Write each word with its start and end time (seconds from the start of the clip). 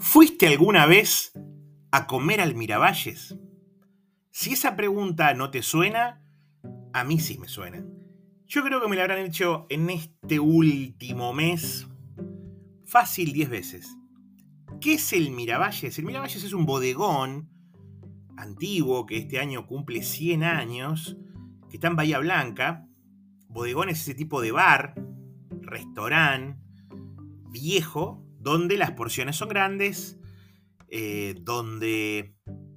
¿Fuiste 0.00 0.46
alguna 0.46 0.86
vez 0.86 1.32
a 1.90 2.06
comer 2.06 2.40
al 2.40 2.54
Miravalles? 2.54 3.36
Si 4.30 4.52
esa 4.52 4.76
pregunta 4.76 5.34
no 5.34 5.50
te 5.50 5.60
suena, 5.60 6.22
a 6.92 7.02
mí 7.02 7.18
sí 7.18 7.36
me 7.36 7.48
suena. 7.48 7.84
Yo 8.46 8.62
creo 8.62 8.80
que 8.80 8.86
me 8.86 8.94
la 8.94 9.02
habrán 9.02 9.18
hecho 9.18 9.66
en 9.68 9.90
este 9.90 10.38
último 10.38 11.34
mes 11.34 11.88
fácil 12.86 13.32
10 13.32 13.50
veces. 13.50 13.98
¿Qué 14.80 14.94
es 14.94 15.12
el 15.12 15.32
Miravalles? 15.32 15.98
El 15.98 16.04
Miravalles 16.04 16.44
es 16.44 16.52
un 16.52 16.64
bodegón 16.64 17.50
antiguo 18.36 19.04
que 19.04 19.16
este 19.16 19.40
año 19.40 19.66
cumple 19.66 20.04
100 20.04 20.44
años, 20.44 21.16
que 21.68 21.76
está 21.78 21.88
en 21.88 21.96
Bahía 21.96 22.20
Blanca. 22.20 22.86
Bodegón 23.48 23.88
es 23.88 24.02
ese 24.02 24.14
tipo 24.14 24.40
de 24.42 24.52
bar, 24.52 24.94
restaurante, 25.60 26.62
viejo, 27.50 28.27
donde 28.38 28.76
las 28.76 28.92
porciones 28.92 29.36
son 29.36 29.48
grandes, 29.48 30.18
eh, 30.88 31.34
donde 31.40 32.34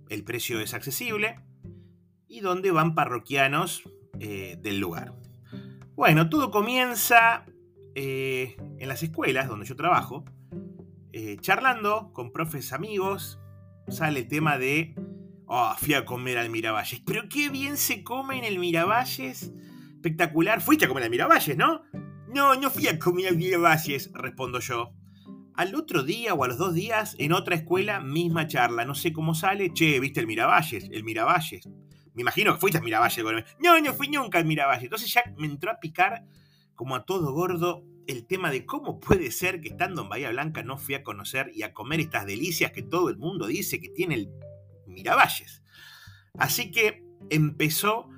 el 0.09 0.23
precio 0.23 0.59
es 0.59 0.73
accesible 0.73 1.39
y 2.27 2.41
donde 2.41 2.71
van 2.71 2.95
parroquianos 2.95 3.83
eh, 4.19 4.57
del 4.61 4.79
lugar. 4.79 5.13
Bueno, 5.95 6.29
todo 6.29 6.51
comienza 6.51 7.45
eh, 7.95 8.57
en 8.79 8.87
las 8.87 9.03
escuelas 9.03 9.47
donde 9.47 9.65
yo 9.65 9.75
trabajo, 9.75 10.25
charlando 11.41 12.11
con 12.13 12.31
profes 12.31 12.71
amigos, 12.71 13.39
sale 13.89 14.21
el 14.21 14.27
tema 14.27 14.57
de, 14.57 14.95
oh, 15.45 15.73
fui 15.77 15.93
a 15.93 16.05
comer 16.05 16.37
al 16.37 16.49
Miravalles, 16.49 17.01
pero 17.05 17.23
qué 17.29 17.49
bien 17.49 17.77
se 17.77 18.03
come 18.03 18.37
en 18.37 18.45
el 18.45 18.59
Miravalles, 18.59 19.51
espectacular, 19.95 20.61
fuiste 20.61 20.85
a 20.85 20.87
comer 20.87 21.03
al 21.03 21.09
Miravalles, 21.09 21.57
¿no? 21.57 21.81
No, 22.33 22.55
no 22.55 22.69
fui 22.69 22.87
a 22.87 22.97
comer 22.97 23.27
al 23.27 23.35
Miravalles, 23.35 24.09
respondo 24.13 24.59
yo. 24.59 24.93
Al 25.61 25.75
otro 25.75 26.01
día 26.01 26.33
o 26.33 26.43
a 26.43 26.47
los 26.47 26.57
dos 26.57 26.73
días, 26.73 27.15
en 27.19 27.33
otra 27.33 27.53
escuela, 27.53 27.99
misma 27.99 28.47
charla. 28.47 28.83
No 28.83 28.95
sé 28.95 29.13
cómo 29.13 29.35
sale. 29.35 29.71
Che, 29.71 29.99
¿viste 29.99 30.19
el 30.19 30.25
Miravalles? 30.25 30.89
El 30.91 31.03
Miravalles. 31.03 31.67
Me 32.15 32.23
imagino 32.23 32.51
que 32.51 32.59
fuiste 32.59 32.79
al 32.79 32.83
Miravalles. 32.83 33.23
No, 33.59 33.79
no 33.79 33.93
fui 33.93 34.07
nunca 34.07 34.39
al 34.39 34.45
Miravalles. 34.45 34.85
Entonces 34.85 35.13
ya 35.13 35.21
me 35.37 35.45
entró 35.45 35.69
a 35.69 35.79
picar, 35.79 36.25
como 36.73 36.95
a 36.95 37.05
todo 37.05 37.31
gordo, 37.31 37.83
el 38.07 38.25
tema 38.25 38.49
de 38.49 38.65
cómo 38.65 38.99
puede 38.99 39.29
ser 39.29 39.61
que 39.61 39.67
estando 39.67 40.01
en 40.01 40.09
Bahía 40.09 40.31
Blanca 40.31 40.63
no 40.63 40.79
fui 40.79 40.95
a 40.95 41.03
conocer 41.03 41.51
y 41.53 41.61
a 41.61 41.73
comer 41.75 41.99
estas 41.99 42.25
delicias 42.25 42.71
que 42.71 42.81
todo 42.81 43.09
el 43.09 43.17
mundo 43.17 43.45
dice 43.45 43.79
que 43.79 43.89
tiene 43.89 44.15
el 44.15 44.31
Miravalles. 44.87 45.61
Así 46.39 46.71
que 46.71 47.03
empezó 47.29 48.09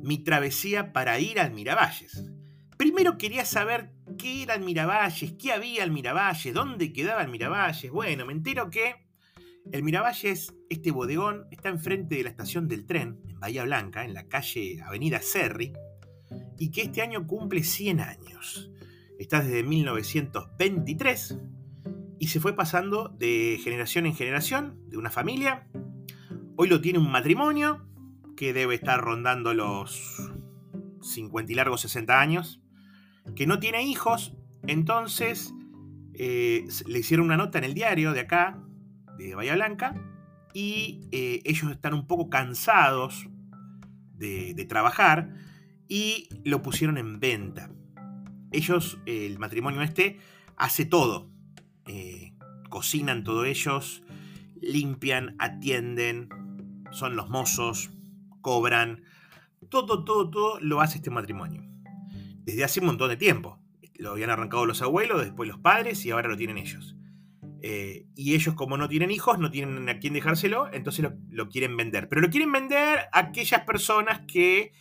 mi 0.00 0.18
travesía 0.18 0.92
para 0.92 1.18
ir 1.18 1.40
al 1.40 1.50
Miravalles. 1.50 2.30
Primero 2.76 3.18
quería 3.18 3.44
saber 3.44 3.93
qué 4.16 4.42
era 4.42 4.54
el 4.54 4.62
Miravalles, 4.62 5.32
qué 5.32 5.52
había 5.52 5.84
el 5.84 5.90
Miravalles, 5.90 6.54
dónde 6.54 6.92
quedaba 6.92 7.22
el 7.22 7.30
Miravalles. 7.30 7.90
Bueno, 7.90 8.26
me 8.26 8.32
entero 8.32 8.70
que 8.70 8.96
el 9.72 9.82
Miravalles, 9.82 10.54
este 10.68 10.90
bodegón, 10.90 11.46
está 11.50 11.68
enfrente 11.68 12.16
de 12.16 12.24
la 12.24 12.30
estación 12.30 12.68
del 12.68 12.86
tren, 12.86 13.20
en 13.28 13.40
Bahía 13.40 13.64
Blanca, 13.64 14.04
en 14.04 14.14
la 14.14 14.28
calle 14.28 14.82
Avenida 14.82 15.20
Serri, 15.20 15.72
y 16.58 16.70
que 16.70 16.82
este 16.82 17.02
año 17.02 17.26
cumple 17.26 17.62
100 17.62 18.00
años. 18.00 18.70
Está 19.18 19.40
desde 19.40 19.62
1923 19.62 21.38
y 22.18 22.28
se 22.28 22.40
fue 22.40 22.54
pasando 22.54 23.08
de 23.08 23.60
generación 23.62 24.06
en 24.06 24.14
generación, 24.14 24.80
de 24.88 24.96
una 24.96 25.10
familia. 25.10 25.68
Hoy 26.56 26.68
lo 26.68 26.80
tiene 26.80 26.98
un 26.98 27.10
matrimonio 27.10 27.86
que 28.36 28.52
debe 28.52 28.74
estar 28.74 29.00
rondando 29.00 29.54
los 29.54 30.32
50 31.00 31.52
y 31.52 31.54
largos 31.54 31.82
60 31.82 32.20
años 32.20 32.63
que 33.34 33.46
no 33.46 33.58
tiene 33.58 33.82
hijos, 33.82 34.32
entonces 34.66 35.54
eh, 36.14 36.66
le 36.86 36.98
hicieron 36.98 37.26
una 37.26 37.36
nota 37.36 37.58
en 37.58 37.64
el 37.64 37.74
diario 37.74 38.12
de 38.12 38.20
acá, 38.20 38.62
de 39.18 39.34
Bahía 39.34 39.54
Blanca, 39.54 39.94
y 40.52 41.08
eh, 41.10 41.42
ellos 41.44 41.72
están 41.72 41.94
un 41.94 42.06
poco 42.06 42.30
cansados 42.30 43.28
de, 44.14 44.64
trabajar 44.68 45.34
y 45.88 46.28
lo 46.44 46.62
pusieron 46.62 46.96
en 46.96 47.20
venta. 47.20 47.70
Ellos, 48.52 48.98
el 49.04 49.38
matrimonio 49.38 49.82
este, 49.82 50.18
hace 50.56 50.86
todo. 50.86 51.28
Eh, 51.86 52.32
cocinan 52.70 53.24
todo 53.24 53.44
ellos, 53.44 54.02
limpian, 54.60 55.36
atienden, 55.38 56.28
son 56.92 57.16
los 57.16 57.28
mozos, 57.28 57.90
cobran. 58.40 59.02
Todo, 59.68 60.04
todo, 60.04 60.30
todo 60.30 60.60
lo 60.60 60.80
hace 60.80 60.98
este 60.98 61.10
matrimonio 61.10 61.73
desde 62.44 62.64
hace 62.64 62.80
un 62.80 62.86
montón 62.86 63.08
de 63.08 63.16
tiempo. 63.16 63.58
Lo 63.96 64.12
habían 64.12 64.30
arrancado 64.30 64.66
los 64.66 64.82
abuelos, 64.82 65.24
después 65.24 65.48
los 65.48 65.58
padres 65.58 66.04
y 66.04 66.10
ahora 66.10 66.28
lo 66.28 66.36
tienen 66.36 66.58
ellos. 66.58 66.96
Eh, 67.62 68.06
y 68.14 68.34
ellos 68.34 68.54
como 68.54 68.76
no 68.76 68.88
tienen 68.88 69.10
hijos, 69.10 69.38
no 69.38 69.50
tienen 69.50 69.88
a 69.88 69.98
quién 69.98 70.12
dejárselo, 70.12 70.70
entonces 70.72 71.06
lo, 71.30 71.48
quieren 71.48 71.76
vender. 71.76 72.08
Pero 72.08 72.20
lo 72.20 72.28
quieren 72.28 72.52
vender 72.52 72.98
a 73.10 73.18
aquellas 73.18 73.62
personas 73.62 74.20
que 74.26 74.72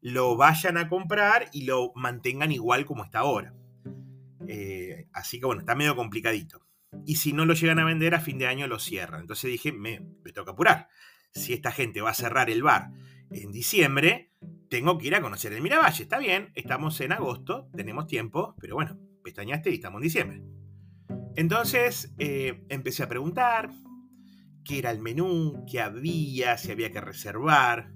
lo 0.00 0.36
vayan 0.36 0.76
a 0.76 0.88
comprar 0.88 1.48
y 1.52 1.64
lo 1.64 1.92
mantengan 1.94 2.50
igual 2.50 2.84
como 2.84 3.04
está 3.04 3.20
ahora. 3.20 3.54
Eh, 4.48 5.06
así 5.12 5.38
que 5.38 5.46
bueno, 5.46 5.60
está 5.60 5.76
medio 5.76 5.94
complicadito. 5.94 6.66
Y 7.06 7.16
si 7.16 7.32
no 7.32 7.46
lo 7.46 7.54
llegan 7.54 7.78
a 7.78 7.84
vender, 7.84 8.14
a 8.14 8.20
fin 8.20 8.38
de 8.38 8.48
año 8.48 8.66
lo 8.66 8.80
cierran. 8.80 9.20
Entonces 9.20 9.50
dije, 9.50 9.70
me, 9.70 10.00
me 10.24 10.32
toca 10.32 10.50
apurar. 10.50 10.88
Si 11.32 11.52
esta 11.52 11.70
gente 11.70 12.00
va 12.00 12.10
a 12.10 12.14
cerrar 12.14 12.50
el 12.50 12.62
bar 12.62 12.90
en 13.32 13.52
diciembre, 13.52 14.32
tengo 14.68 14.98
que 14.98 15.06
ir 15.06 15.14
a 15.14 15.20
conocer 15.20 15.52
el 15.52 15.62
Miravalle. 15.62 16.02
Está 16.02 16.18
bien, 16.18 16.50
estamos 16.54 17.00
en 17.00 17.12
agosto, 17.12 17.68
tenemos 17.74 18.06
tiempo, 18.06 18.54
pero 18.60 18.74
bueno, 18.74 18.98
pestañaste 19.22 19.70
y 19.70 19.74
estamos 19.74 20.00
en 20.00 20.04
diciembre. 20.04 20.42
Entonces 21.36 22.14
eh, 22.18 22.64
empecé 22.68 23.02
a 23.02 23.08
preguntar 23.08 23.70
qué 24.64 24.78
era 24.78 24.90
el 24.90 25.00
menú, 25.00 25.64
qué 25.70 25.80
había, 25.80 26.56
si 26.58 26.70
había 26.70 26.90
que 26.90 27.00
reservar. 27.00 27.92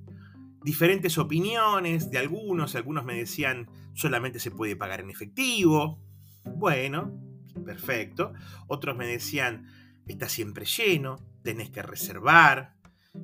Diferentes 0.63 1.17
opiniones 1.19 2.11
de 2.11 2.19
algunos, 2.19 2.75
algunos 2.75 3.05
me 3.05 3.15
decían 3.15 3.69
solamente 3.95 4.41
se 4.41 4.51
puede 4.51 4.77
pagar 4.77 5.01
en 5.01 5.11
efectivo. 5.11 6.03
Bueno, 6.45 7.19
perfecto. 7.65 8.33
Otros 8.67 8.97
me 8.97 9.07
decían 9.07 9.67
está 10.07 10.29
siempre 10.29 10.65
lleno, 10.65 11.17
tenés 11.43 11.71
que 11.71 11.83
reservar, 11.83 12.75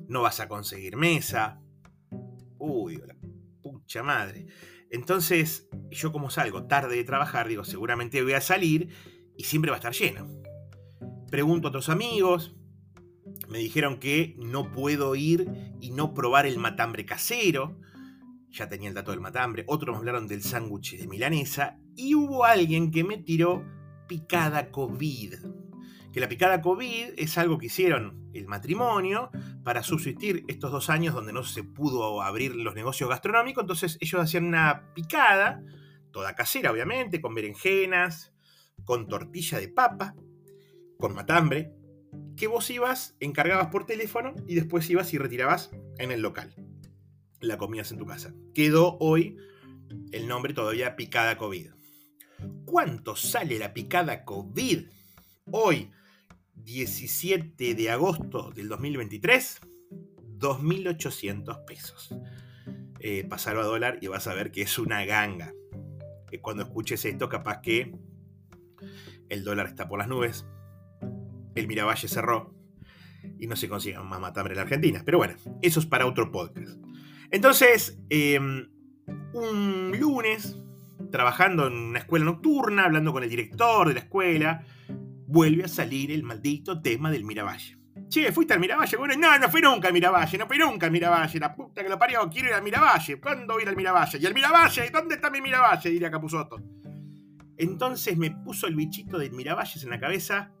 no 0.07 0.21
vas 0.21 0.39
a 0.39 0.47
conseguir 0.47 0.97
mesa. 0.97 1.62
Uy, 2.65 3.01
pucha 3.61 4.03
madre. 4.03 4.47
Entonces, 4.89 5.67
yo 5.91 6.13
como 6.13 6.29
salgo 6.29 6.65
tarde 6.65 6.95
de 6.95 7.03
trabajar, 7.03 7.49
digo, 7.49 7.65
seguramente 7.65 8.23
voy 8.23 8.31
a 8.31 8.39
salir 8.39 8.87
y 9.35 9.43
siempre 9.43 9.69
va 9.69 9.75
a 9.75 9.79
estar 9.79 9.91
lleno. 9.91 10.29
Pregunto 11.29 11.67
a 11.67 11.71
otros 11.71 11.89
amigos, 11.89 12.55
me 13.49 13.57
dijeron 13.57 13.99
que 13.99 14.37
no 14.37 14.71
puedo 14.71 15.13
ir 15.15 15.75
y 15.81 15.91
no 15.91 16.13
probar 16.13 16.45
el 16.45 16.57
matambre 16.57 17.05
casero. 17.05 17.81
Ya 18.49 18.69
tenía 18.69 18.87
el 18.87 18.95
dato 18.95 19.11
del 19.11 19.19
matambre. 19.19 19.65
Otros 19.67 19.95
me 19.95 19.97
hablaron 19.97 20.29
del 20.29 20.41
sándwich 20.41 20.97
de 20.97 21.07
milanesa. 21.09 21.81
Y 21.97 22.15
hubo 22.15 22.45
alguien 22.45 22.91
que 22.91 23.03
me 23.03 23.17
tiró 23.17 23.65
picada 24.07 24.71
COVID 24.71 25.33
que 26.13 26.19
la 26.19 26.29
picada 26.29 26.61
COVID 26.61 27.13
es 27.17 27.37
algo 27.39 27.57
que 27.57 27.65
hicieron 27.65 28.29
el 28.33 28.47
matrimonio 28.47 29.31
para 29.63 29.81
subsistir 29.81 30.45
estos 30.47 30.71
dos 30.71 30.91
años 30.91 31.15
donde 31.15 31.33
no 31.33 31.43
se 31.43 31.63
pudo 31.63 32.21
abrir 32.21 32.55
los 32.55 32.75
negocios 32.75 33.09
gastronómicos. 33.09 33.63
Entonces 33.63 33.97
ellos 33.99 34.21
hacían 34.21 34.45
una 34.45 34.93
picada, 34.93 35.63
toda 36.11 36.35
casera 36.35 36.71
obviamente, 36.71 37.19
con 37.19 37.33
berenjenas, 37.33 38.31
con 38.85 39.07
tortilla 39.07 39.59
de 39.59 39.69
papa, 39.69 40.15
con 40.99 41.15
matambre, 41.15 41.73
que 42.37 42.45
vos 42.45 42.69
ibas, 42.69 43.15
encargabas 43.19 43.67
por 43.67 43.87
teléfono 43.87 44.35
y 44.47 44.53
después 44.53 44.87
ibas 44.91 45.13
y 45.13 45.17
retirabas 45.17 45.71
en 45.97 46.11
el 46.11 46.21
local. 46.21 46.55
La 47.39 47.57
comías 47.57 47.91
en 47.91 47.97
tu 47.97 48.05
casa. 48.05 48.35
Quedó 48.53 48.97
hoy 48.99 49.37
el 50.11 50.27
nombre 50.27 50.53
todavía 50.53 50.95
picada 50.95 51.37
COVID. 51.37 51.71
¿Cuánto 52.65 53.15
sale 53.15 53.57
la 53.57 53.73
picada 53.73 54.23
COVID? 54.25 54.85
Hoy, 55.51 55.91
17 56.63 57.75
de 57.75 57.91
agosto 57.91 58.51
del 58.51 58.69
2023, 58.69 59.61
2.800 60.37 61.65
pesos. 61.65 62.15
Eh, 62.99 63.25
pasarlo 63.27 63.61
a 63.61 63.65
dólar 63.65 63.97
y 64.01 64.07
vas 64.07 64.27
a 64.27 64.33
ver 64.33 64.51
que 64.51 64.61
es 64.61 64.79
una 64.79 65.03
ganga. 65.05 65.53
Que 66.29 66.39
cuando 66.39 66.63
escuches 66.63 67.03
esto, 67.05 67.29
capaz 67.29 67.61
que 67.61 67.93
el 69.29 69.43
dólar 69.43 69.67
está 69.67 69.87
por 69.87 69.99
las 69.99 70.07
nubes, 70.07 70.45
el 71.55 71.67
Miravalle 71.67 72.07
cerró 72.07 72.55
y 73.39 73.47
no 73.47 73.55
se 73.55 73.67
consigue 73.67 73.99
más 73.99 74.19
matambre 74.19 74.53
en 74.53 74.57
la 74.57 74.63
Argentina. 74.63 75.01
Pero 75.05 75.17
bueno, 75.17 75.35
eso 75.61 75.79
es 75.79 75.85
para 75.85 76.05
otro 76.05 76.31
podcast. 76.31 76.77
Entonces, 77.29 77.99
em, 78.09 78.69
un 79.33 79.97
lunes, 79.99 80.57
trabajando 81.11 81.67
en 81.67 81.73
una 81.73 81.99
escuela 81.99 82.25
nocturna, 82.25 82.85
hablando 82.85 83.11
con 83.11 83.23
el 83.23 83.29
director 83.29 83.87
de 83.87 83.93
la 83.95 83.99
escuela, 84.01 84.65
vuelve 85.33 85.63
a 85.63 85.67
salir 85.67 86.11
el 86.11 86.21
maldito 86.21 86.79
tema 86.79 87.09
del 87.09 87.23
Miravalle. 87.23 87.79
Che, 88.07 88.31
¿fuiste 88.31 88.53
al 88.53 88.59
Miravalle? 88.59 88.97
Bueno, 88.97 89.15
no, 89.17 89.39
no 89.39 89.49
fui 89.49 89.61
nunca 89.61 89.87
al 89.87 89.93
Miravalle, 89.93 90.37
no 90.37 90.45
fui 90.45 90.59
nunca 90.59 90.85
al 90.85 90.91
Miravalle, 90.91 91.39
la 91.39 91.55
puta 91.55 91.81
que 91.81 91.89
lo 91.89 91.97
parió, 91.97 92.29
quiero 92.29 92.49
ir 92.49 92.53
al 92.53 92.61
Miravalle. 92.61 93.19
¿Cuándo 93.19 93.53
voy 93.53 93.61
a 93.61 93.63
ir 93.63 93.69
al 93.69 93.75
Miravalle? 93.75 94.19
¿Y 94.19 94.25
el 94.27 94.33
Miravalle? 94.35 94.91
¿Dónde 94.91 95.15
está 95.15 95.31
mi 95.31 95.41
Miravalle? 95.41 95.89
Diría 95.89 96.11
Capuzotto. 96.11 96.57
Entonces 97.57 98.15
me 98.15 98.29
puso 98.29 98.67
el 98.67 98.75
bichito 98.75 99.17
del 99.17 99.31
Miravalles 99.31 99.83
en 99.83 99.89
la 99.89 99.99
cabeza 99.99 100.51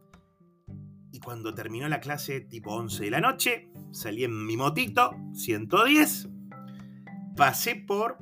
y 1.11 1.19
cuando 1.19 1.53
terminó 1.53 1.87
la 1.87 1.99
clase, 1.99 2.41
tipo 2.41 2.73
11 2.73 3.03
de 3.03 3.11
la 3.11 3.21
noche, 3.21 3.69
salí 3.91 4.23
en 4.23 4.47
mi 4.47 4.57
motito, 4.57 5.15
110, 5.33 6.29
pasé 7.35 7.75
por, 7.75 8.17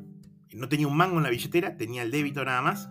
no 0.54 0.68
tenía 0.68 0.88
un 0.88 0.98
mango 0.98 1.16
en 1.16 1.24
la 1.24 1.30
billetera, 1.30 1.78
tenía 1.78 2.04
el 2.04 2.12
débito 2.12 2.44
nada 2.44 2.62
más, 2.62 2.90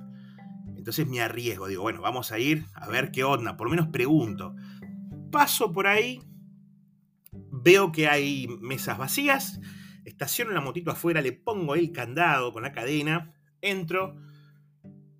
entonces 0.90 1.06
me 1.06 1.20
arriesgo, 1.20 1.68
digo, 1.68 1.82
bueno, 1.82 2.00
vamos 2.00 2.32
a 2.32 2.40
ir 2.40 2.66
a 2.74 2.88
ver 2.88 3.12
qué 3.12 3.22
onda, 3.22 3.56
por 3.56 3.68
lo 3.68 3.70
menos 3.70 3.86
pregunto. 3.92 4.56
Paso 5.30 5.72
por 5.72 5.86
ahí, 5.86 6.20
veo 7.30 7.92
que 7.92 8.08
hay 8.08 8.48
mesas 8.60 8.98
vacías, 8.98 9.60
estaciono 10.04 10.50
la 10.50 10.60
motito 10.60 10.90
afuera, 10.90 11.20
le 11.20 11.30
pongo 11.30 11.76
el 11.76 11.92
candado 11.92 12.52
con 12.52 12.64
la 12.64 12.72
cadena, 12.72 13.32
entro 13.60 14.16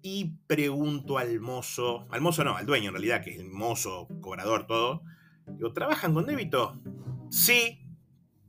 y 0.02 0.38
pregunto 0.49 1.19
al 1.19 1.38
mozo, 1.38 2.08
al 2.11 2.20
mozo 2.20 2.43
no, 2.43 2.56
al 2.56 2.67
dueño 2.67 2.88
en 2.88 2.94
realidad, 2.94 3.22
que 3.22 3.31
es 3.31 3.38
el 3.38 3.49
mozo, 3.49 4.08
cobrador, 4.20 4.67
todo. 4.67 5.05
Digo, 5.46 5.72
¿trabajan 5.72 6.14
con 6.14 6.26
débito? 6.26 6.82
Sí, 7.31 7.87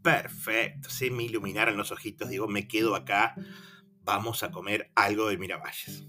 perfecto, 0.01 0.89
se 0.89 1.11
me 1.11 1.21
iluminaron 1.21 1.77
los 1.77 1.91
ojitos, 1.91 2.29
digo, 2.29 2.47
me 2.47 2.67
quedo 2.67 2.95
acá, 2.95 3.35
vamos 4.03 4.41
a 4.41 4.49
comer 4.49 4.91
algo 4.95 5.27
de 5.27 5.37
Miravalles. 5.37 6.07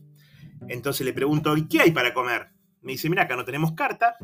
Entonces 0.69 1.05
le 1.05 1.13
pregunto, 1.13 1.57
¿y 1.57 1.69
qué 1.69 1.81
hay 1.81 1.91
para 1.91 2.15
comer? 2.15 2.51
Me 2.81 2.93
dice, 2.93 3.09
mira, 3.09 3.25
acá 3.25 3.37
no 3.37 3.45
tenemos 3.45 3.73
carta, 3.73 4.17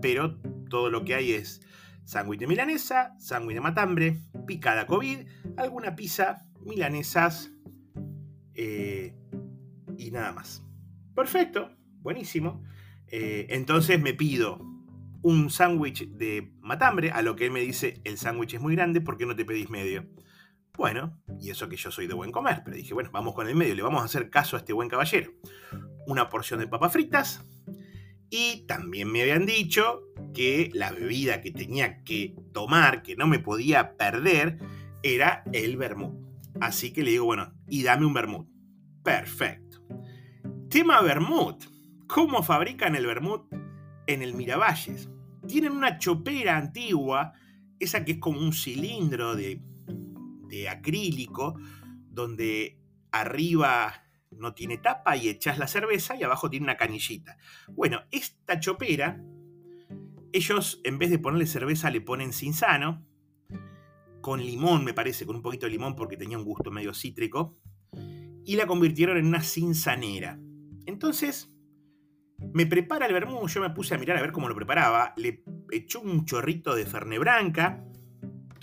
pero 0.00 0.38
todo 0.68 0.90
lo 0.90 1.04
que 1.04 1.14
hay 1.14 1.32
es 1.32 1.60
sándwich 2.04 2.40
de 2.40 2.46
milanesa, 2.46 3.14
sándwich 3.18 3.56
de 3.56 3.60
matambre, 3.60 4.20
picada 4.46 4.86
COVID, 4.86 5.26
alguna 5.56 5.96
pizza, 5.96 6.46
milanesas 6.64 7.50
eh, 8.54 9.14
y 9.98 10.10
nada 10.10 10.32
más. 10.32 10.64
Perfecto, 11.14 11.70
buenísimo. 12.00 12.62
Eh, 13.08 13.46
entonces 13.50 14.00
me 14.00 14.14
pido 14.14 14.60
un 15.22 15.50
sándwich 15.50 16.08
de 16.10 16.52
matambre, 16.60 17.10
a 17.10 17.22
lo 17.22 17.34
que 17.34 17.46
él 17.46 17.50
me 17.50 17.60
dice, 17.60 18.00
el 18.04 18.16
sándwich 18.16 18.54
es 18.54 18.60
muy 18.60 18.76
grande, 18.76 19.00
¿por 19.00 19.16
qué 19.16 19.26
no 19.26 19.34
te 19.34 19.44
pedís 19.44 19.70
medio? 19.70 20.06
Bueno, 20.76 21.18
y 21.40 21.50
eso 21.50 21.68
que 21.68 21.76
yo 21.76 21.90
soy 21.90 22.06
de 22.06 22.14
buen 22.14 22.32
comer, 22.32 22.62
pero 22.64 22.76
dije, 22.76 22.94
bueno, 22.94 23.10
vamos 23.12 23.34
con 23.34 23.48
el 23.48 23.56
medio, 23.56 23.74
le 23.74 23.82
vamos 23.82 24.02
a 24.02 24.06
hacer 24.06 24.30
caso 24.30 24.56
a 24.56 24.58
este 24.60 24.72
buen 24.72 24.88
caballero. 24.88 25.32
Una 26.06 26.28
porción 26.28 26.60
de 26.60 26.68
papas 26.68 26.92
fritas 26.92 27.44
y 28.30 28.64
también 28.66 29.10
me 29.10 29.22
habían 29.22 29.46
dicho 29.46 30.02
que 30.34 30.70
la 30.74 30.90
bebida 30.90 31.40
que 31.40 31.52
tenía 31.52 32.02
que 32.02 32.34
tomar, 32.52 33.02
que 33.02 33.16
no 33.16 33.26
me 33.26 33.38
podía 33.38 33.96
perder, 33.96 34.58
era 35.02 35.44
el 35.52 35.76
vermut. 35.76 36.14
Así 36.60 36.92
que 36.92 37.02
le 37.02 37.12
digo, 37.12 37.26
bueno, 37.26 37.52
y 37.68 37.82
dame 37.82 38.06
un 38.06 38.14
vermut. 38.14 38.48
Perfecto. 39.02 39.80
Tema 40.68 41.00
vermut. 41.02 41.64
¿Cómo 42.06 42.42
fabrican 42.42 42.96
el 42.96 43.06
vermut 43.06 43.52
en 44.06 44.22
el 44.22 44.34
Miravalles? 44.34 45.08
Tienen 45.46 45.72
una 45.72 45.98
chopera 45.98 46.56
antigua, 46.56 47.32
esa 47.78 48.04
que 48.04 48.12
es 48.12 48.18
como 48.18 48.40
un 48.40 48.52
cilindro 48.52 49.36
de 49.36 49.60
de 50.48 50.68
acrílico, 50.68 51.58
donde 52.08 52.80
arriba 53.12 54.04
no 54.30 54.54
tiene 54.54 54.78
tapa 54.78 55.16
y 55.16 55.28
echas 55.28 55.58
la 55.58 55.66
cerveza 55.66 56.16
y 56.16 56.22
abajo 56.22 56.50
tiene 56.50 56.64
una 56.64 56.76
canillita. 56.76 57.38
Bueno, 57.68 58.02
esta 58.10 58.60
chopera, 58.60 59.22
ellos 60.32 60.80
en 60.84 60.98
vez 60.98 61.10
de 61.10 61.18
ponerle 61.18 61.46
cerveza 61.46 61.90
le 61.90 62.00
ponen 62.00 62.32
cinzano, 62.32 63.06
con 64.20 64.40
limón 64.40 64.84
me 64.84 64.94
parece, 64.94 65.24
con 65.24 65.36
un 65.36 65.42
poquito 65.42 65.66
de 65.66 65.72
limón 65.72 65.94
porque 65.94 66.16
tenía 66.16 66.38
un 66.38 66.44
gusto 66.44 66.70
medio 66.70 66.92
cítrico, 66.92 67.58
y 68.44 68.56
la 68.56 68.66
convirtieron 68.66 69.16
en 69.16 69.26
una 69.26 69.42
cinzanera. 69.42 70.38
Entonces, 70.86 71.52
me 72.52 72.66
prepara 72.66 73.06
el 73.06 73.12
vermú, 73.12 73.46
yo 73.48 73.60
me 73.60 73.70
puse 73.70 73.94
a 73.94 73.98
mirar 73.98 74.16
a 74.16 74.22
ver 74.22 74.32
cómo 74.32 74.48
lo 74.48 74.54
preparaba, 74.54 75.14
le 75.16 75.42
echó 75.70 76.00
un 76.00 76.24
chorrito 76.24 76.74
de 76.74 76.86
fernebranca, 76.86 77.84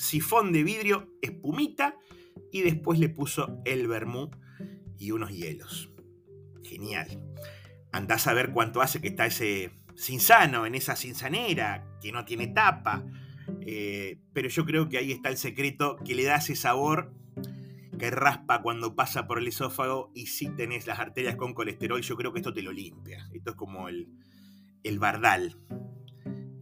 sifón 0.03 0.51
de 0.51 0.63
vidrio, 0.63 1.09
espumita 1.21 1.97
y 2.51 2.61
después 2.61 3.00
le 3.00 3.09
puso 3.09 3.59
el 3.65 3.88
vermú 3.88 4.29
y 5.00 5.11
unos 5.11 5.31
hielos. 5.31 5.89
Genial. 6.63 7.21
Andás 7.91 8.27
a 8.27 8.33
ver 8.33 8.51
cuánto 8.51 8.81
hace 8.81 9.01
que 9.01 9.07
está 9.07 9.25
ese 9.25 9.71
cinzano 9.95 10.65
en 10.65 10.75
esa 10.75 10.95
cinzanera 10.95 11.88
que 12.01 12.11
no 12.11 12.25
tiene 12.25 12.47
tapa. 12.47 13.05
Eh, 13.61 14.19
pero 14.33 14.50
yo 14.50 14.65
creo 14.65 14.89
que 14.89 14.97
ahí 14.97 15.11
está 15.11 15.29
el 15.29 15.38
secreto 15.38 15.97
que 16.06 16.15
le 16.15 16.23
da 16.23 16.35
ese 16.35 16.56
sabor 16.56 17.13
que 17.97 18.09
raspa 18.09 18.61
cuando 18.61 18.95
pasa 18.95 19.27
por 19.27 19.38
el 19.38 19.47
esófago 19.47 20.11
y 20.13 20.27
si 20.27 20.49
tenés 20.49 20.88
las 20.88 20.99
arterias 20.99 21.35
con 21.35 21.53
colesterol, 21.53 22.01
yo 22.01 22.15
creo 22.15 22.33
que 22.33 22.39
esto 22.39 22.53
te 22.53 22.61
lo 22.61 22.71
limpia. 22.71 23.29
Esto 23.33 23.51
es 23.51 23.56
como 23.56 23.88
el, 23.88 24.09
el 24.83 24.99
bardal. 24.99 25.57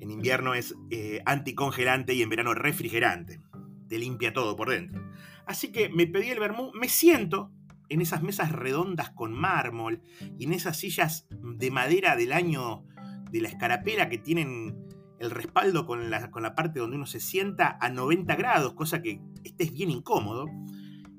En 0.02 0.10
invierno 0.10 0.56
es 0.56 0.76
eh, 0.90 1.22
anticongelante 1.26 2.16
y 2.16 2.24
en 2.24 2.30
verano 2.30 2.56
refrigerante. 2.56 3.40
Te 3.88 4.00
limpia 4.00 4.34
todo 4.34 4.56
por 4.56 4.72
dentro. 4.72 5.00
Así 5.46 5.72
que 5.72 5.90
me 5.90 6.08
pedí 6.08 6.30
el 6.30 6.40
vermú, 6.40 6.72
me 6.74 6.90
siento 6.90 7.52
en 7.88 8.02
esas 8.02 8.24
mesas 8.24 8.52
redondas 8.52 9.12
con 9.12 9.32
mármol 9.32 10.02
y 10.40 10.46
en 10.46 10.54
esas 10.54 10.78
sillas 10.78 11.28
de 11.30 11.70
madera 11.70 12.16
del 12.16 12.34
año 12.34 12.84
de 13.30 13.42
la 13.42 13.50
escarapela 13.50 14.10
que 14.10 14.18
tienen 14.18 14.76
el 15.20 15.30
respaldo 15.30 15.86
con 15.86 16.10
la, 16.10 16.32
con 16.32 16.42
la 16.42 16.56
parte 16.56 16.80
donde 16.80 16.96
uno 16.96 17.06
se 17.06 17.20
sienta 17.20 17.78
a 17.80 17.90
90 17.90 18.36
grados, 18.36 18.74
cosa 18.74 19.04
que 19.04 19.22
estés 19.44 19.72
bien 19.72 19.92
incómodo. 19.92 20.48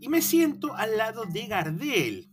Y 0.00 0.08
me 0.08 0.23
siento 0.23 0.75
al 0.75 0.96
lado 0.96 1.25
de 1.25 1.46
Gardel. 1.46 2.31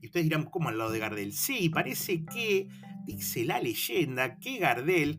Y 0.00 0.06
ustedes 0.06 0.26
dirán, 0.26 0.44
¿cómo 0.44 0.68
al 0.68 0.78
lado 0.78 0.92
de 0.92 1.00
Gardel? 1.00 1.32
Sí, 1.32 1.70
parece 1.70 2.24
que, 2.24 2.68
dice 3.04 3.44
la 3.44 3.60
leyenda, 3.60 4.38
que 4.38 4.58
Gardel 4.58 5.18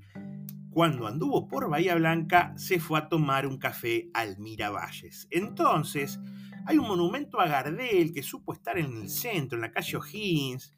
cuando 0.72 1.08
anduvo 1.08 1.48
por 1.48 1.70
Bahía 1.70 1.96
Blanca, 1.96 2.54
se 2.58 2.80
fue 2.80 3.00
a 3.00 3.10
tomar 3.10 3.48
un 3.48 3.58
café 3.58 4.10
al 4.14 4.38
Miravalles. 4.38 5.28
Entonces, 5.32 6.20
hay 6.66 6.78
un 6.78 6.88
monumento 6.88 7.40
a 7.40 7.48
Gardel 7.48 8.14
que 8.14 8.24
supo 8.24 8.54
estar 8.54 8.78
en 8.78 8.98
el 8.98 9.10
centro, 9.10 9.58
en 9.58 9.62
la 9.62 9.72
calle 9.72 9.98
O'Higgins, 9.98 10.76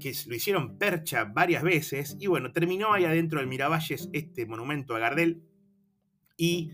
que 0.00 0.12
lo 0.26 0.34
hicieron 0.34 0.78
percha 0.78 1.24
varias 1.24 1.62
veces, 1.62 2.16
y 2.18 2.26
bueno, 2.26 2.52
terminó 2.52 2.92
ahí 2.92 3.04
adentro 3.04 3.40
del 3.40 3.48
Miravalles 3.48 4.08
este 4.12 4.46
monumento 4.46 4.94
a 4.94 4.98
Gardel, 4.98 5.42
y 6.36 6.70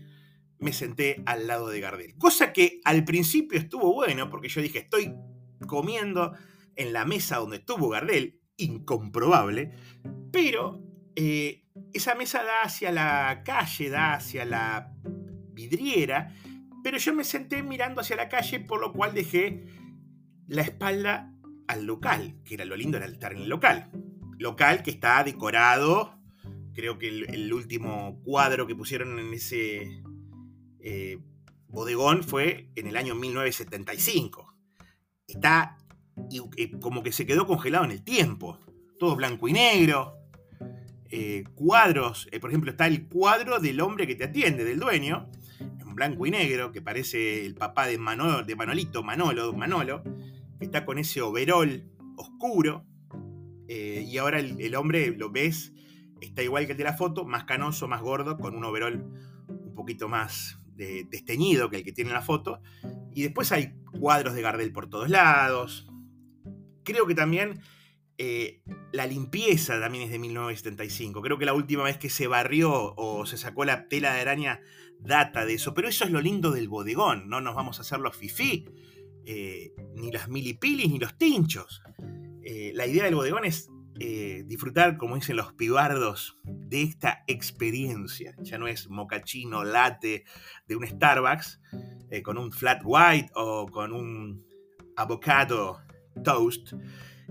me 0.59 0.71
senté 0.71 1.21
al 1.25 1.47
lado 1.47 1.69
de 1.69 1.79
Gardel. 1.79 2.15
Cosa 2.17 2.53
que 2.53 2.79
al 2.85 3.03
principio 3.03 3.59
estuvo 3.59 3.93
bueno, 3.93 4.29
porque 4.29 4.47
yo 4.47 4.61
dije, 4.61 4.79
estoy 4.79 5.13
comiendo 5.67 6.33
en 6.75 6.93
la 6.93 7.05
mesa 7.05 7.37
donde 7.37 7.57
estuvo 7.57 7.89
Gardel, 7.89 8.39
incomprobable, 8.57 9.71
pero 10.31 10.84
eh, 11.15 11.63
esa 11.93 12.15
mesa 12.15 12.43
da 12.43 12.63
hacia 12.63 12.91
la 12.91 13.43
calle, 13.45 13.89
da 13.89 14.13
hacia 14.13 14.45
la 14.45 14.93
vidriera, 15.53 16.33
pero 16.83 16.97
yo 16.97 17.13
me 17.13 17.23
senté 17.23 17.63
mirando 17.63 18.01
hacia 18.01 18.15
la 18.15 18.29
calle, 18.29 18.59
por 18.59 18.79
lo 18.79 18.93
cual 18.93 19.13
dejé 19.13 19.65
la 20.47 20.61
espalda 20.61 21.33
al 21.67 21.85
local, 21.85 22.35
que 22.43 22.55
era 22.55 22.65
lo 22.65 22.75
lindo 22.75 22.97
era 22.97 23.07
estar 23.07 23.33
en 23.33 23.39
el 23.39 23.49
local. 23.49 23.89
Local 24.37 24.83
que 24.83 24.91
está 24.91 25.23
decorado, 25.23 26.19
creo 26.73 26.99
que 26.99 27.07
el, 27.07 27.53
último 27.53 28.21
cuadro 28.23 28.67
que 28.67 28.75
pusieron 28.75 29.17
en 29.17 29.33
ese 29.33 30.03
eh, 30.79 31.17
bodegón 31.67 32.23
fue 32.23 32.69
en 32.75 32.87
el 32.87 32.97
año 32.97 33.15
1975. 33.15 34.53
Está 35.27 35.77
como 36.81 37.03
que 37.03 37.11
se 37.11 37.25
quedó 37.25 37.47
congelado 37.47 37.85
en 37.85 37.91
el 37.91 38.03
tiempo, 38.03 38.59
todo 38.99 39.15
blanco 39.15 39.47
y 39.47 39.53
negro, 39.53 40.24
eh, 41.11 41.43
cuadros, 41.53 42.27
eh, 42.31 42.39
por 42.39 42.49
ejemplo, 42.49 42.71
está 42.71 42.87
el 42.87 43.07
cuadro 43.07 43.59
del 43.59 43.79
hombre 43.81 44.07
que 44.07 44.15
te 44.15 44.23
atiende, 44.23 44.63
del 44.63 44.79
dueño, 44.79 45.29
en 45.59 45.95
blanco 45.95 46.25
y 46.25 46.31
negro, 46.31 46.71
que 46.71 46.81
parece 46.81 47.45
el 47.45 47.55
papá 47.55 47.87
de, 47.87 47.97
Manolo, 47.97 48.43
de 48.43 48.55
Manolito, 48.55 49.03
Manolo, 49.03 49.53
Manolo, 49.53 50.03
que 50.57 50.65
está 50.65 50.83
con 50.83 50.97
ese 50.97 51.21
overol 51.21 51.83
oscuro, 52.17 52.85
eh, 53.67 54.03
y 54.07 54.17
ahora 54.17 54.39
el, 54.39 54.75
hombre, 54.75 55.15
lo 55.15 55.31
ves, 55.31 55.73
está 56.21 56.41
igual 56.41 56.65
que 56.65 56.71
el 56.71 56.77
de 56.77 56.83
la 56.83 56.97
foto, 56.97 57.25
más 57.25 57.43
canoso, 57.43 57.87
más 57.87 58.01
gordo, 58.01 58.37
con 58.37 58.55
un 58.55 58.63
overol 58.63 59.05
un 59.47 59.75
poquito 59.75 60.09
más 60.09 60.59
desteñido 60.75 61.69
que 61.69 61.77
el 61.77 61.83
que 61.83 61.93
tiene 61.93 62.11
la 62.11 62.21
foto, 62.21 62.59
y 63.13 63.23
después 63.23 63.51
hay 63.51 63.75
cuadros 63.97 64.33
de 64.33 64.41
Gardel 64.41 64.73
por 64.73 64.89
todos 64.89 65.09
lados. 65.09 65.87
Creo 66.83 67.07
que 67.07 67.15
también 67.15 67.61
eh, 68.17 68.61
la 68.93 69.05
limpieza 69.05 69.79
también 69.79 70.05
es 70.05 70.11
de 70.11 70.19
1975. 70.19 71.21
Creo 71.21 71.37
que 71.37 71.45
la 71.45 71.53
última 71.53 71.83
vez 71.83 71.97
que 71.97 72.09
se 72.09 72.27
barrió 72.27 72.93
o 72.95 73.25
se 73.25 73.37
sacó 73.37 73.65
la 73.65 73.87
tela 73.87 74.13
de 74.13 74.21
araña 74.21 74.61
data 74.99 75.45
de 75.45 75.55
eso. 75.55 75.73
Pero 75.73 75.87
eso 75.87 76.05
es 76.05 76.11
lo 76.11 76.21
lindo 76.21 76.51
del 76.51 76.69
bodegón. 76.69 77.27
No 77.29 77.41
nos 77.41 77.55
vamos 77.55 77.79
a 77.79 77.81
hacer 77.81 77.99
los 77.99 78.15
fifí, 78.15 78.65
eh, 79.25 79.73
ni 79.95 80.11
las 80.11 80.29
milipilis, 80.29 80.89
ni 80.89 80.99
los 80.99 81.17
tinchos. 81.17 81.81
Eh, 82.43 82.71
la 82.73 82.87
idea 82.87 83.03
del 83.03 83.15
bodegón 83.15 83.45
es 83.45 83.69
disfrutar, 84.45 84.97
como 84.97 85.15
dicen 85.15 85.37
los 85.37 85.53
pibardos, 85.53 86.37
de 86.43 86.83
esta 86.83 87.23
experiencia. 87.27 88.35
Ya 88.41 88.57
no 88.57 88.67
es 88.67 88.89
mocachino, 88.89 89.63
latte 89.63 90.25
de 90.67 90.75
un 90.75 90.85
Starbucks 90.85 91.61
con 92.23 92.37
un 92.37 92.51
flat 92.51 92.81
white 92.83 93.31
o 93.35 93.67
con 93.67 93.93
un 93.93 94.45
avocado 94.97 95.79
toast 96.25 96.73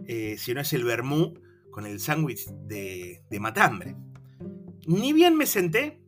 eh, 0.06 0.36
si 0.38 0.54
no 0.54 0.60
es 0.60 0.72
el 0.72 0.84
vermú 0.84 1.34
con 1.70 1.86
el 1.86 1.98
sándwich 2.00 2.46
de, 2.46 3.20
matambre. 3.40 3.96
Ni 4.86 5.12
bien 5.12 5.36
me 5.36 5.46
senté, 5.46 6.00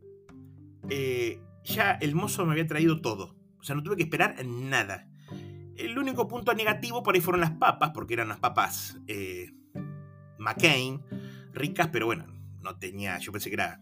eh, 0.89 1.41
ya 1.63 1.91
el 1.91 2.15
mozo 2.15 2.45
me 2.45 2.53
había 2.53 2.67
traído 2.67 3.01
todo. 3.01 3.35
O 3.59 3.63
sea, 3.63 3.75
no 3.75 3.83
tuve 3.83 3.97
que 3.97 4.03
esperar 4.03 4.35
nada. 4.45 5.09
El 5.75 5.97
único 5.97 6.27
punto 6.27 6.53
negativo 6.53 7.03
por 7.03 7.15
ahí 7.15 7.21
fueron 7.21 7.41
las 7.41 7.51
papas, 7.51 7.91
porque 7.93 8.13
eran 8.13 8.29
las 8.29 8.39
papas 8.39 8.97
eh, 9.07 9.51
McCain, 10.39 11.01
ricas, 11.53 11.89
pero 11.91 12.05
bueno, 12.05 12.25
no 12.61 12.77
tenía, 12.77 13.17
yo 13.19 13.31
pensé 13.31 13.49
que 13.49 13.55
era 13.55 13.81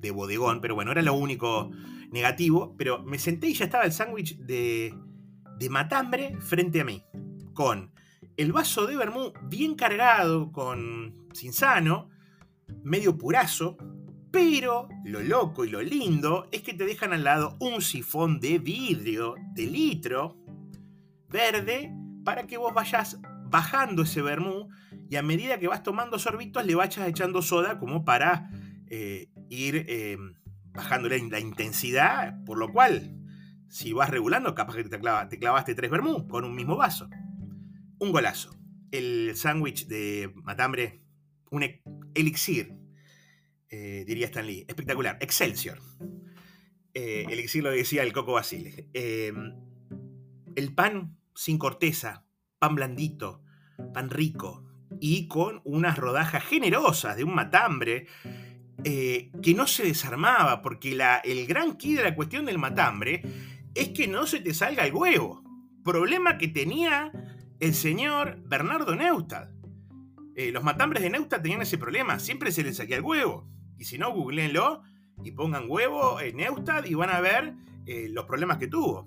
de 0.00 0.10
bodegón, 0.10 0.60
pero 0.60 0.74
bueno, 0.74 0.92
era 0.92 1.02
lo 1.02 1.14
único 1.14 1.70
negativo. 2.10 2.74
Pero 2.76 3.02
me 3.02 3.18
senté 3.18 3.48
y 3.48 3.54
ya 3.54 3.66
estaba 3.66 3.84
el 3.84 3.92
sándwich 3.92 4.38
de, 4.38 4.94
de 5.58 5.70
matambre 5.70 6.36
frente 6.40 6.80
a 6.80 6.84
mí, 6.84 7.04
con 7.52 7.92
el 8.36 8.52
vaso 8.52 8.86
de 8.86 8.96
vermú 8.96 9.32
bien 9.42 9.74
cargado, 9.74 10.52
con 10.52 11.28
sano, 11.52 12.10
medio 12.82 13.16
purazo, 13.16 13.76
pero 14.30 14.88
lo 15.04 15.22
loco 15.22 15.64
y 15.64 15.70
lo 15.70 15.82
lindo 15.82 16.48
es 16.52 16.62
que 16.62 16.74
te 16.74 16.84
dejan 16.84 17.12
al 17.12 17.24
lado 17.24 17.56
un 17.60 17.82
sifón 17.82 18.40
de 18.40 18.58
vidrio 18.58 19.34
de 19.54 19.66
litro 19.66 20.38
verde 21.28 21.92
para 22.24 22.46
que 22.46 22.56
vos 22.56 22.72
vayas 22.72 23.20
bajando 23.50 24.02
ese 24.02 24.22
vermú 24.22 24.70
y 25.10 25.16
a 25.16 25.22
medida 25.22 25.58
que 25.58 25.68
vas 25.68 25.82
tomando 25.82 26.18
sorbitos 26.18 26.64
le 26.64 26.74
vayas 26.74 27.06
echando 27.06 27.42
soda 27.42 27.78
como 27.78 28.04
para 28.04 28.48
eh, 28.86 29.28
ir 29.50 29.84
eh, 29.88 30.16
bajando 30.72 31.08
la, 31.10 31.38
intensidad, 31.38 32.42
por 32.44 32.56
lo 32.56 32.72
cual 32.72 33.14
si 33.68 33.92
vas 33.92 34.08
regulando 34.08 34.54
capaz 34.54 34.76
que 34.76 34.84
te, 34.84 34.98
te 34.98 35.38
clavaste 35.38 35.74
tres 35.74 35.90
vermú 35.90 36.26
con 36.26 36.44
un 36.44 36.54
mismo 36.54 36.76
vaso. 36.76 37.08
Un 38.02 38.10
golazo. 38.10 38.58
El 38.90 39.36
sándwich 39.36 39.86
de 39.86 40.32
matambre, 40.34 41.04
un 41.52 41.62
e-, 41.62 41.84
elixir, 42.16 42.74
eh, 43.70 44.02
diría 44.04 44.26
Stan 44.26 44.44
Lee. 44.44 44.64
Espectacular. 44.66 45.18
Excelsior. 45.20 45.78
elixir 46.92 47.62
lo 47.62 47.70
decía 47.70 48.02
el 48.02 48.12
Coco 48.12 48.32
Basile. 48.32 48.88
el 48.92 50.74
pan 50.74 51.16
sin 51.36 51.58
corteza, 51.58 52.26
pan 52.58 52.74
blandito, 52.74 53.44
pan 53.94 54.10
rico 54.10 54.64
y 54.98 55.28
con 55.28 55.60
unas 55.62 55.96
rodajas 55.96 56.42
generosas 56.44 57.16
de 57.16 57.22
un 57.22 57.36
matambre 57.36 58.08
eh, 58.82 59.30
que 59.44 59.54
no 59.54 59.68
se 59.68 59.84
desarmaba, 59.84 60.60
porque 60.60 60.96
la, 60.96 61.18
el 61.18 61.46
gran 61.46 61.76
key 61.76 61.94
de 61.94 62.02
la 62.02 62.16
cuestión 62.16 62.46
del 62.46 62.58
matambre 62.58 63.22
es 63.76 63.90
que 63.90 64.08
no 64.08 64.26
se 64.26 64.40
te 64.40 64.54
salga 64.54 64.84
el 64.84 64.92
huevo. 64.92 65.44
Problema 65.84 66.36
que 66.36 66.48
tenía 66.48 67.12
el 67.62 67.74
señor 67.74 68.42
Bernardo 68.44 68.96
Neustadt. 68.96 69.48
Eh, 70.34 70.50
los 70.50 70.64
matambres 70.64 71.02
de 71.02 71.10
Neustadt 71.10 71.42
tenían 71.42 71.62
ese 71.62 71.78
problema, 71.78 72.18
siempre 72.18 72.50
se 72.50 72.64
les 72.64 72.76
salía 72.76 72.96
el 72.96 73.02
huevo. 73.02 73.48
Y 73.78 73.84
si 73.84 73.98
no, 73.98 74.12
googleenlo 74.12 74.82
y 75.22 75.30
pongan 75.30 75.66
huevo 75.68 76.20
en 76.20 76.36
Neustadt 76.36 76.86
y 76.86 76.94
van 76.94 77.10
a 77.10 77.20
ver 77.20 77.54
eh, 77.86 78.08
los 78.10 78.24
problemas 78.24 78.58
que 78.58 78.66
tuvo. 78.66 79.06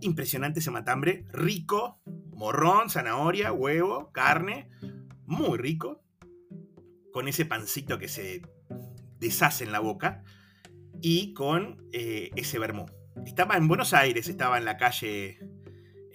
Impresionante 0.00 0.58
ese 0.58 0.72
matambre, 0.72 1.24
rico, 1.32 2.00
morrón, 2.32 2.90
zanahoria, 2.90 3.52
huevo, 3.52 4.10
carne, 4.10 4.68
muy 5.24 5.56
rico, 5.56 6.02
con 7.12 7.28
ese 7.28 7.46
pancito 7.46 7.98
que 7.98 8.08
se 8.08 8.42
deshace 9.20 9.62
en 9.62 9.70
la 9.70 9.78
boca 9.78 10.24
y 11.00 11.32
con 11.32 11.88
eh, 11.92 12.30
ese 12.34 12.58
vermú. 12.58 12.86
Estaba 13.24 13.56
en 13.56 13.68
Buenos 13.68 13.94
Aires, 13.94 14.28
estaba 14.28 14.58
en 14.58 14.64
la 14.64 14.76
calle 14.76 15.38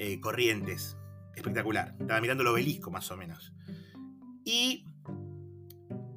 eh, 0.04 0.20
Corrientes, 0.20 0.98
espectacular, 1.34 1.96
estaba 2.00 2.20
mirando 2.20 2.44
el 2.44 2.50
obelisco 2.50 2.92
más 2.92 3.10
o 3.12 3.18
menos. 3.18 3.54
Y 4.44 4.86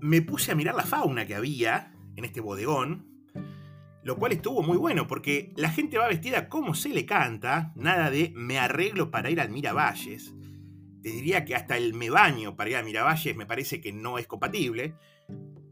me 0.00 0.22
puse 0.22 0.52
a 0.52 0.54
mirar 0.56 0.74
la 0.74 0.82
fauna 0.82 1.26
que 1.26 1.34
había 1.34 1.92
en 2.16 2.24
este 2.24 2.40
bodegón, 2.40 3.06
lo 4.02 4.16
cual 4.16 4.32
estuvo 4.32 4.62
muy 4.62 4.76
bueno 4.76 5.06
porque 5.06 5.52
la 5.56 5.70
gente 5.70 5.98
va 5.98 6.08
vestida 6.08 6.48
como 6.48 6.74
se 6.74 6.88
le 6.88 7.06
canta, 7.06 7.72
nada 7.76 8.10
de 8.10 8.32
me 8.34 8.58
arreglo 8.58 9.10
para 9.10 9.30
ir 9.30 9.40
al 9.40 9.50
Miravalles. 9.50 10.34
Te 11.02 11.10
diría 11.10 11.44
que 11.44 11.54
hasta 11.54 11.76
el 11.76 11.94
me 11.94 12.10
baño 12.10 12.56
para 12.56 12.70
ir 12.70 12.76
al 12.76 12.84
Miravalles 12.84 13.36
me 13.36 13.46
parece 13.46 13.80
que 13.80 13.92
no 13.92 14.18
es 14.18 14.26
compatible. 14.26 14.96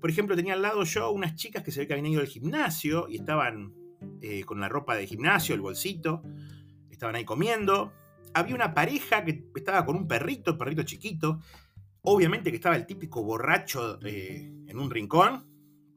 Por 0.00 0.10
ejemplo, 0.10 0.36
tenía 0.36 0.54
al 0.54 0.62
lado 0.62 0.84
yo 0.84 1.10
unas 1.10 1.34
chicas 1.34 1.64
que 1.64 1.72
se 1.72 1.80
ve 1.80 1.86
que 1.88 1.94
habían 1.94 2.06
ido 2.06 2.20
al 2.20 2.28
gimnasio 2.28 3.06
y 3.08 3.16
estaban 3.16 3.74
eh, 4.20 4.44
con 4.44 4.60
la 4.60 4.68
ropa 4.68 4.94
de 4.94 5.06
gimnasio, 5.06 5.54
el 5.54 5.60
bolsito, 5.60 6.22
estaban 6.90 7.16
ahí 7.16 7.24
comiendo. 7.24 7.92
Había 8.34 8.54
una 8.56 8.74
pareja 8.74 9.24
que 9.24 9.46
estaba 9.54 9.86
con 9.86 9.96
un 9.96 10.08
perrito, 10.08 10.58
perrito 10.58 10.82
chiquito. 10.82 11.40
Obviamente 12.02 12.50
que 12.50 12.56
estaba 12.56 12.76
el 12.76 12.84
típico 12.84 13.22
borracho 13.22 13.98
eh, 14.04 14.52
en 14.66 14.78
un 14.78 14.90
rincón, 14.90 15.46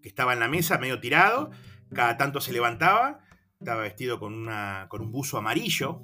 que 0.01 0.07
estaba 0.07 0.33
en 0.33 0.39
la 0.39 0.47
mesa 0.47 0.77
medio 0.77 0.99
tirado, 0.99 1.49
cada 1.93 2.15
tanto 2.15 2.39
se 2.39 2.53
levantaba, 2.53 3.19
estaba 3.59 3.81
vestido 3.81 4.19
con, 4.19 4.33
una, 4.33 4.85
con 4.87 5.01
un 5.01 5.11
buzo 5.11 5.37
amarillo, 5.37 6.03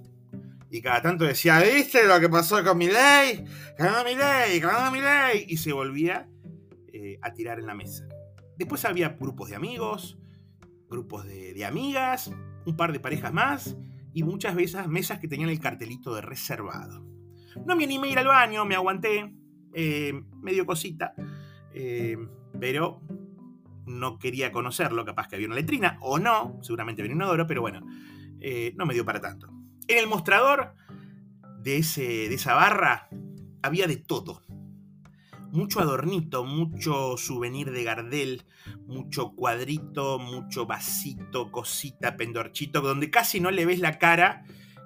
y 0.69 0.81
cada 0.81 1.03
tanto 1.03 1.23
decía, 1.23 1.59
¿viste 1.59 2.05
lo 2.07 2.19
que 2.19 2.27
pasó 2.27 2.63
con 2.63 2.79
mi 2.79 2.87
ley? 2.87 3.45
¡Ganó 3.77 4.03
mi 4.03 4.15
ley! 4.15 4.59
¡Ganó 4.59 4.91
mi 4.91 4.99
ley! 4.99 5.45
Y 5.47 5.57
se 5.57 5.71
volvía 5.71 6.27
eh, 6.91 7.19
a 7.21 7.31
tirar 7.31 7.59
en 7.59 7.67
la 7.67 7.75
mesa. 7.75 8.07
Después 8.57 8.83
había 8.83 9.09
grupos 9.09 9.51
de 9.51 9.55
amigos, 9.55 10.17
grupos 10.89 11.25
de, 11.25 11.53
de, 11.53 11.63
amigas, 11.63 12.31
un 12.65 12.75
par 12.75 12.91
de 12.91 12.99
parejas 12.99 13.31
más 13.31 13.77
y 14.13 14.23
muchas 14.23 14.55
veces 14.55 14.87
mesas 14.87 15.19
que 15.19 15.27
tenían 15.27 15.49
el 15.49 15.59
cartelito 15.59 16.13
de 16.13 16.21
reservado. 16.21 17.05
No 17.65 17.75
me 17.75 17.83
animé 17.83 18.09
a 18.09 18.11
ir 18.11 18.19
al 18.19 18.27
baño, 18.27 18.65
me 18.65 18.75
aguanté, 18.75 19.33
eh, 19.73 20.13
medio 20.41 20.65
cosita, 20.65 21.13
eh, 21.73 22.17
pero 22.59 23.01
no 23.85 24.17
quería 24.19 24.51
conocerlo, 24.51 25.05
capaz 25.05 25.27
que 25.27 25.35
había 25.35 25.47
una 25.47 25.55
letrina, 25.55 25.97
o 26.01 26.19
no, 26.19 26.59
seguramente 26.61 27.01
había 27.01 27.13
un 27.13 27.21
inodoro, 27.21 27.47
pero 27.47 27.61
bueno, 27.61 27.85
eh, 28.39 28.73
no 28.75 28.85
me 28.85 28.93
dio 28.93 29.05
para 29.05 29.19
tanto. 29.19 29.49
En 29.87 29.97
el 29.97 30.07
mostrador 30.07 30.75
de, 31.59 31.77
ese, 31.77 32.01
de 32.01 32.33
esa 32.35 32.53
barra 32.53 33.09
había 33.61 33.87
de 33.87 33.97
todo. 33.97 34.41
Mucho 35.53 35.81
adornito, 35.81 36.43
mucho 36.45 37.15
souvenir 37.15 37.71
de 37.71 37.83
Gardel, 37.83 38.43
mucho 38.87 39.35
cuadrito, 39.35 40.17
mucho 40.17 40.65
vasito, 40.65 41.51
cosita, 41.51 42.17
pendorchito, 42.17 42.81
donde 42.81 43.11
casi 43.11 43.39
no 43.39 43.51
le 43.51 43.67
ves 43.67 43.77
la 43.77 43.99
cara 43.99 44.45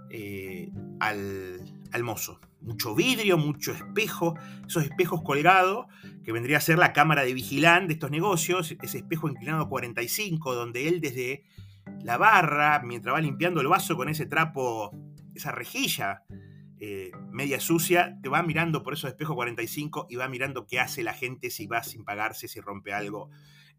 eh, 0.09 0.69
al, 0.99 2.03
mozo. 2.03 2.41
Mucho 2.59 2.95
vidrio, 2.95 3.37
mucho 3.37 3.71
espejo, 3.71 4.35
esos 4.67 4.83
espejos 4.83 5.21
colgados, 5.21 5.85
que 6.25 6.33
vendría 6.33 6.57
a 6.57 6.61
ser 6.61 6.77
la 6.77 6.91
cámara 6.91 7.23
de 7.23 7.33
vigilante 7.33 7.87
de 7.87 7.93
estos 7.93 8.11
negocios, 8.11 8.75
ese 8.83 8.97
espejo 8.97 9.29
inclinado 9.29 9.63
a 9.63 9.69
45, 9.69 10.53
donde 10.53 10.89
él 10.89 10.99
desde 10.99 11.45
la 12.03 12.17
barra, 12.17 12.81
mientras 12.83 13.15
va 13.15 13.21
limpiando 13.21 13.61
el 13.61 13.69
vaso 13.69 13.95
con 13.95 14.09
ese 14.09 14.25
trapo, 14.25 14.91
esa 15.33 15.53
rejilla 15.53 16.23
eh, 16.79 17.11
media 17.31 17.59
sucia, 17.59 18.19
te 18.21 18.29
va 18.29 18.43
mirando 18.43 18.83
por 18.83 18.93
esos 18.93 19.09
espejos 19.09 19.35
45 19.35 20.07
y 20.09 20.15
va 20.15 20.27
mirando 20.27 20.67
qué 20.67 20.79
hace 20.79 21.03
la 21.03 21.13
gente, 21.13 21.49
si 21.49 21.65
va 21.65 21.81
sin 21.83 22.03
pagarse, 22.03 22.47
si 22.47 22.59
rompe 22.59 22.93
algo 22.93 23.29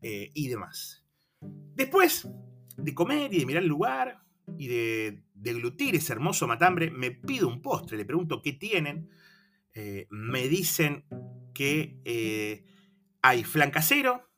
eh, 0.03 0.33
y 0.35 0.49
demás. 0.49 1.05
Después 1.41 2.29
de 2.77 2.95
comer 2.95 3.33
y 3.33 3.39
de 3.39 3.47
mirar 3.47 3.63
el 3.63 3.69
lugar, 3.69 4.23
y 4.57 4.67
de 4.67 5.23
deglutir 5.35 5.95
ese 5.95 6.13
hermoso 6.15 6.47
matambre, 6.47 6.91
me 6.91 7.11
pido 7.11 7.49
un 7.49 7.61
postre, 7.61 7.99
le 7.99 8.07
pregunto 8.07 8.41
qué 8.41 8.55
tienen, 8.55 9.11
eh, 9.75 10.07
me 10.11 10.49
dicen 10.49 11.05
que 11.53 12.65
hay 13.21 13.45
flan 13.45 13.71
casero 13.71 14.31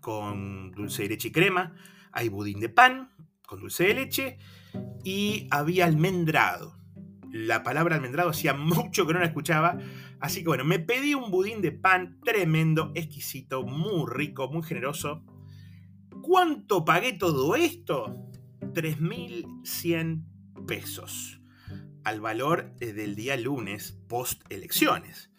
con 0.00 0.72
dulce 0.72 1.02
de 1.02 1.10
leche 1.10 1.28
y 1.28 1.32
crema, 1.32 1.76
hay 2.12 2.30
budín 2.30 2.60
de 2.60 2.70
pan 2.70 3.10
con 3.46 3.60
dulce 3.60 3.84
de 3.84 3.94
leche 3.94 4.38
y 5.04 5.46
había 5.50 5.84
almendrado. 5.84 6.79
La 7.46 7.62
palabra 7.62 7.96
almendrado 7.96 8.30
hacía 8.30 8.54
mucho 8.54 9.06
que 9.06 9.14
no 9.14 9.20
la 9.20 9.26
escuchaba, 9.26 9.78
así 10.20 10.42
que 10.42 10.48
bueno, 10.48 10.64
me 10.64 10.78
pedí 10.78 11.14
un 11.14 11.30
budín 11.30 11.62
de 11.62 11.72
pan 11.72 12.18
tremendo, 12.24 12.92
exquisito, 12.94 13.62
muy 13.62 14.10
rico, 14.10 14.50
muy 14.50 14.62
generoso. 14.62 15.24
¿Cuánto 16.22 16.84
pagué 16.84 17.14
todo 17.14 17.56
esto? 17.56 18.30
3.100 18.60 20.66
pesos 20.66 21.40
al 22.04 22.20
valor 22.20 22.72
eh, 22.80 22.92
del 22.92 23.14
día 23.14 23.36
lunes 23.36 23.98
post 24.08 24.42
elecciones. 24.50 25.30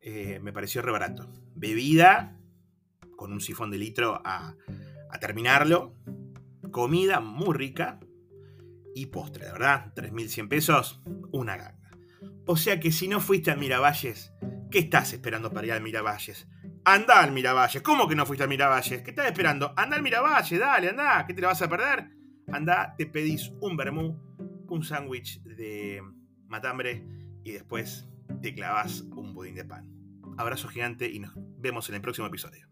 Eh, 0.00 0.40
me 0.42 0.52
pareció 0.52 0.82
re 0.82 0.92
barato. 0.92 1.30
Bebida 1.54 2.38
con 3.16 3.32
un 3.32 3.40
sifón 3.40 3.70
de 3.70 3.78
litro 3.78 4.20
a, 4.24 4.56
terminarlo. 5.20 5.94
Comida 6.70 7.20
muy 7.20 7.54
rica. 7.54 8.00
Y 8.94 9.06
postre, 9.06 9.46
de 9.46 9.52
verdad. 9.52 9.92
3.100 9.94 10.48
pesos, 10.48 11.02
una 11.32 11.56
ganga. 11.56 11.90
O 12.46 12.56
sea 12.56 12.80
que 12.80 12.92
si 12.92 13.08
no 13.08 13.20
fuiste 13.20 13.50
a 13.50 13.56
Miravalles, 13.56 14.32
¿qué 14.70 14.80
estás 14.80 15.12
esperando 15.12 15.52
para 15.52 15.66
ir 15.66 15.72
al 15.72 15.82
Miravalles? 15.82 16.48
Anda 16.84 17.22
al 17.22 17.32
Miravalles. 17.32 17.82
¿Cómo 17.82 18.08
que 18.08 18.16
no 18.16 18.26
fuiste 18.26 18.42
al 18.42 18.48
Miravalles? 18.48 19.02
¿Qué 19.02 19.10
estás 19.10 19.26
esperando? 19.26 19.72
Anda 19.76 19.96
al 19.96 20.02
Miravalles, 20.02 20.58
dale, 20.58 20.88
anda. 20.88 21.24
¿Qué 21.26 21.34
te 21.34 21.42
la 21.42 21.48
vas 21.48 21.62
a 21.62 21.68
perder? 21.68 22.10
Anda, 22.48 22.94
te 22.98 23.06
pedís 23.06 23.52
un 23.60 23.76
vermú, 23.76 24.20
un 24.68 24.82
sándwich 24.82 25.42
de 25.42 26.02
matambre 26.48 27.06
y 27.44 27.52
después 27.52 28.08
te 28.40 28.54
clavas 28.54 29.02
un 29.02 29.32
budín 29.34 29.54
de 29.54 29.64
pan. 29.64 29.88
Abrazo 30.36 30.68
gigante 30.68 31.08
y 31.08 31.20
nos 31.20 31.32
vemos 31.36 31.88
en 31.88 31.94
el 31.94 32.00
próximo 32.00 32.26
episodio. 32.26 32.68